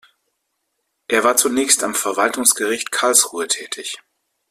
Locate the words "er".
1.09-1.23